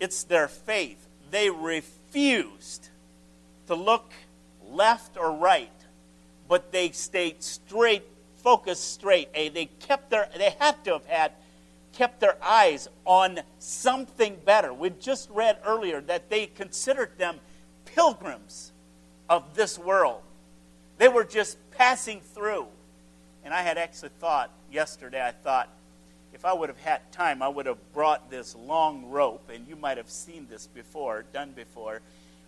It's 0.00 0.24
their 0.24 0.48
faith. 0.48 1.06
They 1.30 1.50
refused 1.50 2.88
to 3.66 3.74
look 3.74 4.12
left 4.70 5.16
or 5.16 5.32
right, 5.32 5.70
but 6.48 6.72
they 6.72 6.90
stayed 6.90 7.42
straight, 7.42 8.04
focused 8.36 8.92
straight. 8.92 9.32
They 9.32 9.68
kept 9.80 10.10
their, 10.10 10.28
they 10.36 10.54
had 10.58 10.84
to 10.84 10.92
have 10.92 11.06
had 11.06 11.32
kept 11.92 12.20
their 12.20 12.36
eyes 12.42 12.88
on 13.04 13.40
something 13.58 14.36
better. 14.44 14.72
We 14.74 14.90
just 14.90 15.30
read 15.30 15.58
earlier 15.64 16.00
that 16.02 16.28
they 16.28 16.46
considered 16.46 17.16
them 17.18 17.38
pilgrims 17.84 18.72
of 19.30 19.54
this 19.54 19.78
world. 19.78 20.20
They 20.98 21.08
were 21.08 21.24
just 21.24 21.56
passing 21.70 22.20
through. 22.20 22.66
And 23.44 23.54
I 23.54 23.62
had 23.62 23.78
actually 23.78 24.10
thought 24.20 24.50
yesterday, 24.72 25.24
I 25.24 25.32
thought, 25.32 25.68
if 26.34 26.44
I 26.44 26.52
would 26.52 26.68
have 26.68 26.80
had 26.80 27.12
time, 27.12 27.42
I 27.42 27.48
would 27.48 27.66
have 27.66 27.78
brought 27.92 28.30
this 28.30 28.56
long 28.56 29.06
rope, 29.06 29.50
and 29.52 29.66
you 29.68 29.76
might 29.76 29.96
have 29.96 30.10
seen 30.10 30.46
this 30.50 30.66
before, 30.66 31.24
done 31.32 31.52
before, 31.52 32.00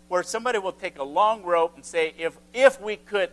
where 0.09 0.23
somebody 0.23 0.59
will 0.59 0.73
take 0.73 0.99
a 0.99 1.05
long 1.05 1.43
rope 1.43 1.77
and 1.77 1.85
say, 1.85 2.13
if, 2.19 2.37
if 2.53 2.81
we 2.81 2.97
could 2.97 3.31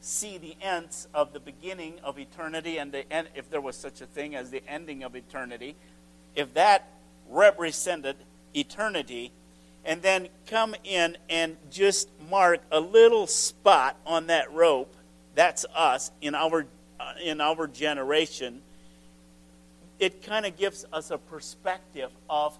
see 0.00 0.38
the 0.38 0.56
ends 0.60 1.06
of 1.14 1.32
the 1.32 1.40
beginning 1.40 1.94
of 2.02 2.18
eternity 2.18 2.78
and 2.78 2.92
the 2.92 3.10
end, 3.12 3.28
if 3.34 3.50
there 3.50 3.60
was 3.60 3.76
such 3.76 4.00
a 4.00 4.06
thing 4.06 4.34
as 4.34 4.50
the 4.50 4.62
ending 4.66 5.02
of 5.02 5.14
eternity, 5.14 5.76
if 6.34 6.52
that 6.54 6.88
represented 7.28 8.16
eternity, 8.54 9.32
and 9.84 10.00
then 10.02 10.28
come 10.46 10.74
in 10.82 11.16
and 11.28 11.56
just 11.70 12.08
mark 12.30 12.60
a 12.72 12.80
little 12.80 13.26
spot 13.26 13.96
on 14.06 14.28
that 14.28 14.52
rope, 14.52 14.94
that's 15.34 15.66
us 15.74 16.10
in 16.22 16.34
our 16.34 16.66
uh, 16.98 17.12
in 17.22 17.40
our 17.40 17.66
generation. 17.66 18.62
It 19.98 20.22
kind 20.22 20.46
of 20.46 20.56
gives 20.56 20.84
us 20.92 21.10
a 21.10 21.18
perspective 21.18 22.10
of 22.28 22.56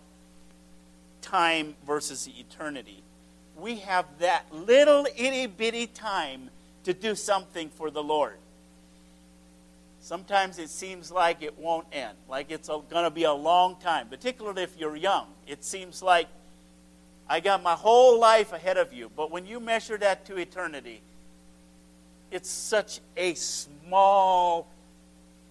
time 1.21 1.75
versus 1.87 2.29
eternity. 2.29 3.03
We 3.57 3.77
have 3.77 4.07
that 4.19 4.47
little 4.53 5.07
itty 5.17 5.47
bitty 5.47 5.87
time 5.89 6.51
to 6.85 6.93
do 6.93 7.15
something 7.15 7.71
for 7.71 7.91
the 7.91 8.03
Lord. 8.03 8.37
Sometimes 10.01 10.59
it 10.59 10.69
seems 10.69 11.11
like 11.11 11.43
it 11.43 11.59
won't 11.59 11.87
end, 11.91 12.17
like 12.29 12.51
it's 12.51 12.69
going 12.69 13.05
to 13.05 13.11
be 13.11 13.25
a 13.25 13.33
long 13.33 13.77
time, 13.77 14.09
particularly 14.09 14.63
if 14.63 14.77
you're 14.79 14.97
young. 14.97 15.29
It 15.47 15.65
seems 15.65 16.03
like 16.03 16.29
I 17.27 17.41
got 17.41 17.63
my 17.63 17.73
whole 17.73 18.21
life 18.21 18.53
ahead 18.53 18.77
of 18.77 18.93
you, 18.93 19.11
but 19.17 19.31
when 19.31 19.47
you 19.47 19.61
measure 19.61 19.97
that 19.97 20.27
to 20.27 20.37
eternity, 20.37 21.01
it's 22.31 22.51
such 22.51 23.01
a 23.17 23.33
small 23.35 24.67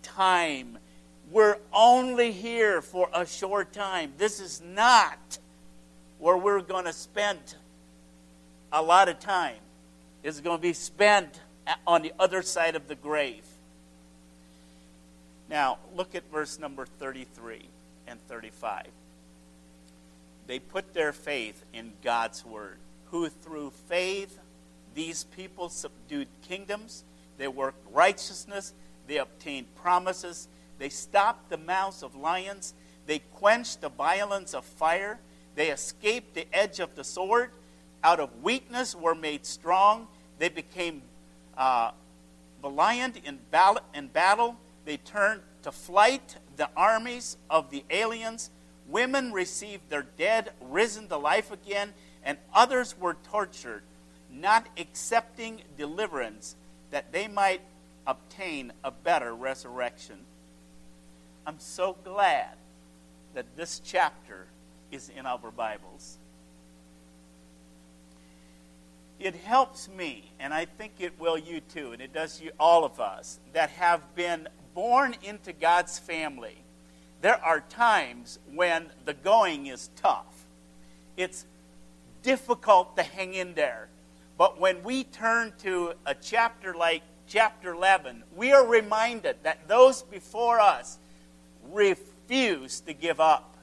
time. 0.03 0.77
We're 1.33 1.57
only 1.73 2.31
here 2.31 2.83
for 2.83 3.09
a 3.11 3.25
short 3.25 3.73
time. 3.73 4.13
This 4.19 4.39
is 4.39 4.61
not 4.63 5.39
where 6.19 6.37
we're 6.37 6.61
going 6.61 6.85
to 6.85 6.93
spend 6.93 7.39
a 8.71 8.83
lot 8.83 9.09
of 9.09 9.19
time 9.19 9.57
It's 10.21 10.39
going 10.41 10.59
to 10.59 10.61
be 10.61 10.73
spent 10.73 11.39
on 11.87 12.03
the 12.03 12.13
other 12.19 12.43
side 12.43 12.75
of 12.75 12.87
the 12.87 12.93
grave. 12.93 13.43
Now, 15.49 15.79
look 15.95 16.13
at 16.13 16.21
verse 16.31 16.59
number 16.59 16.85
33 16.85 17.65
and 18.07 18.19
35. 18.27 18.85
They 20.45 20.59
put 20.59 20.93
their 20.93 21.13
faith 21.13 21.65
in 21.73 21.93
God's 22.03 22.45
word, 22.45 22.77
who 23.09 23.27
through 23.29 23.71
faith 23.87 24.37
these 24.93 25.23
people 25.23 25.69
subdued 25.69 26.27
kingdoms, 26.47 27.03
they 27.39 27.47
worked 27.47 27.83
righteousness, 27.91 28.73
they 29.07 29.17
obtained 29.17 29.65
promises, 29.81 30.47
they 30.83 30.89
stopped 30.89 31.49
the 31.49 31.55
mouths 31.55 32.03
of 32.03 32.13
lions, 32.13 32.73
they 33.05 33.19
quenched 33.35 33.79
the 33.79 33.87
violence 33.87 34.53
of 34.53 34.65
fire, 34.65 35.17
they 35.55 35.69
escaped 35.69 36.33
the 36.33 36.45
edge 36.51 36.81
of 36.81 36.93
the 36.95 37.05
sword, 37.05 37.51
out 38.03 38.19
of 38.19 38.43
weakness 38.43 38.93
were 38.93 39.15
made 39.15 39.45
strong, 39.45 40.09
they 40.39 40.49
became 40.49 41.01
uh, 41.57 41.91
valiant 42.61 43.15
in, 43.23 43.39
in 43.93 44.07
battle. 44.07 44.57
They 44.83 44.97
turned 44.97 45.39
to 45.61 45.71
flight 45.71 46.35
the 46.57 46.69
armies 46.75 47.37
of 47.49 47.71
the 47.71 47.85
aliens. 47.89 48.49
Women 48.89 49.31
received 49.31 49.89
their 49.89 50.05
dead 50.17 50.51
risen 50.59 51.07
to 51.07 51.15
life 51.15 51.49
again, 51.49 51.93
and 52.25 52.37
others 52.53 52.93
were 52.99 53.15
tortured, 53.31 53.83
not 54.29 54.67
accepting 54.77 55.61
deliverance 55.77 56.57
that 56.91 57.13
they 57.13 57.29
might 57.29 57.61
obtain 58.05 58.73
a 58.83 58.91
better 58.91 59.33
resurrection. 59.33 60.25
I'm 61.45 61.59
so 61.59 61.95
glad 62.03 62.55
that 63.33 63.45
this 63.55 63.81
chapter 63.83 64.47
is 64.91 65.09
in 65.09 65.25
our 65.25 65.51
Bibles 65.51 66.17
it 69.23 69.35
helps 69.35 69.87
me, 69.87 70.31
and 70.39 70.53
I 70.53 70.65
think 70.65 70.93
it 70.99 71.17
will 71.17 71.37
you 71.37 71.61
too, 71.61 71.93
and 71.93 72.01
it 72.01 72.13
does 72.13 72.41
you, 72.41 72.51
all 72.59 72.83
of 72.83 72.99
us 72.99 73.39
that 73.53 73.69
have 73.71 74.15
been 74.15 74.49
born 74.73 75.15
into 75.23 75.53
God's 75.53 75.97
family. 75.97 76.57
There 77.21 77.41
are 77.43 77.61
times 77.61 78.39
when 78.53 78.87
the 79.05 79.13
going 79.13 79.67
is 79.67 79.89
tough. 79.95 80.45
It's 81.15 81.45
difficult 82.21 82.97
to 82.97 83.03
hang 83.03 83.33
in 83.33 83.53
there. 83.53 83.87
But 84.37 84.59
when 84.59 84.83
we 84.83 85.05
turn 85.05 85.53
to 85.59 85.93
a 86.05 86.15
chapter 86.15 86.73
like 86.73 87.03
chapter 87.25 87.73
11, 87.73 88.23
we 88.35 88.51
are 88.51 88.65
reminded 88.65 89.37
that 89.43 89.69
those 89.69 90.01
before 90.01 90.59
us 90.59 90.97
refused 91.71 92.87
to 92.87 92.93
give 92.93 93.19
up. 93.19 93.55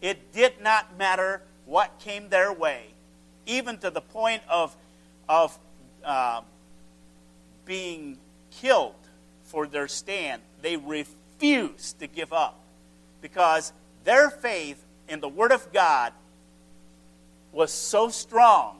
It 0.00 0.32
did 0.32 0.60
not 0.60 0.96
matter 0.98 1.42
what 1.64 1.98
came 1.98 2.28
their 2.28 2.52
way, 2.52 2.86
even 3.46 3.78
to 3.78 3.90
the 3.90 4.00
point 4.00 4.42
of 4.48 4.76
of 5.28 5.58
uh, 6.04 6.40
being 7.64 8.18
killed 8.50 8.94
for 9.44 9.66
their 9.66 9.88
stand, 9.88 10.42
they 10.62 10.76
refused 10.76 11.98
to 12.00 12.06
give 12.06 12.32
up 12.32 12.58
because 13.20 13.72
their 14.04 14.30
faith 14.30 14.82
in 15.08 15.20
the 15.20 15.28
Word 15.28 15.52
of 15.52 15.72
God 15.72 16.12
was 17.52 17.72
so 17.72 18.08
strong 18.08 18.78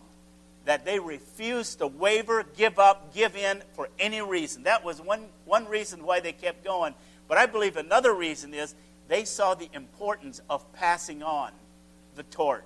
that 0.65 0.85
they 0.85 0.99
refused 0.99 1.79
to 1.79 1.87
waver, 1.87 2.45
give 2.57 2.79
up, 2.79 3.15
give 3.15 3.37
in 3.37 3.62
for 3.75 3.89
any 3.99 4.21
reason. 4.21 4.65
That 4.65 4.85
was 4.85 5.01
one, 5.01 5.27
one 5.45 5.67
reason 5.67 6.05
why 6.05 6.21
they 6.21 6.33
kept 6.33 6.65
going. 6.65 6.95
But 7.29 7.39
I 7.39 7.47
believe 7.47 7.77
another 7.77 8.15
reason 8.15 8.55
is 8.55 8.75
they 9.09 9.25
saw 9.25 9.55
the 9.55 9.69
importance 9.73 10.41
of 10.49 10.73
passing 10.73 11.23
on 11.23 11.53
the 12.15 12.23
torch. 12.25 12.65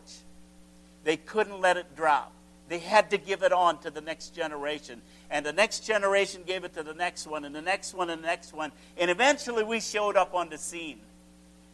They 1.05 1.16
couldn't 1.16 1.61
let 1.61 1.77
it 1.77 1.96
drop. 1.96 2.33
They 2.68 2.79
had 2.79 3.11
to 3.11 3.18
give 3.18 3.42
it 3.42 3.53
on 3.53 3.79
to 3.79 3.90
the 3.90 4.01
next 4.01 4.29
generation. 4.29 5.03
And 5.29 5.44
the 5.44 5.53
next 5.53 5.81
generation 5.81 6.42
gave 6.46 6.64
it 6.64 6.75
to 6.75 6.83
the 6.83 6.94
next 6.94 7.27
one, 7.27 7.44
and 7.44 7.55
the 7.55 7.62
next 7.62 7.94
one, 7.94 8.11
and 8.11 8.23
the 8.23 8.27
next 8.27 8.53
one. 8.53 8.70
And 8.96 9.11
eventually 9.11 9.64
we 9.64 9.81
showed 9.81 10.16
up 10.16 10.35
on 10.35 10.51
the 10.51 10.59
scene. 10.59 11.01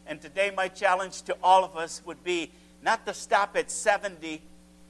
And 0.07 0.21
today, 0.21 0.51
my 0.55 0.69
challenge 0.69 1.21
to 1.23 1.37
all 1.43 1.63
of 1.63 1.75
us 1.75 2.01
would 2.05 2.23
be 2.23 2.51
not 2.81 3.05
to 3.05 3.13
stop 3.13 3.55
at 3.55 3.69
70, 3.69 4.41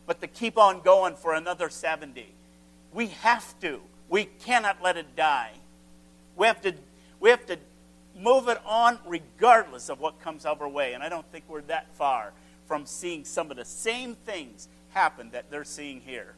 but 0.06 0.22
to 0.22 0.28
keep 0.28 0.58
on 0.58 0.82
going 0.82 1.16
for 1.16 1.34
another 1.34 1.70
70. 1.70 2.26
We 2.94 3.08
have 3.08 3.60
to. 3.62 3.82
We 4.10 4.26
cannot 4.26 4.82
let 4.82 4.96
it 4.96 5.16
die. 5.16 5.52
We 6.38 6.48
have 6.48 6.62
to, 6.62 6.74
we 7.20 7.32
have 7.32 7.46
to 7.48 7.58
move 8.20 8.48
it 8.48 8.60
on 8.66 9.00
regardless 9.06 9.90
of 9.90 10.00
what 10.00 10.20
comes 10.22 10.46
our 10.46 10.68
way. 10.68 10.94
And 10.94 11.04
I 11.04 11.10
don't 11.10 11.30
think 11.32 11.46
we're 11.48 11.62
that 11.64 11.88
far 11.94 12.34
from 12.66 12.86
seeing 12.86 13.26
some 13.26 13.52
of 13.52 13.58
the 13.58 13.66
same 13.66 14.16
things 14.16 14.70
happen 14.90 15.30
that 15.32 15.50
they're 15.50 15.64
seeing 15.64 16.02
here. 16.02 16.36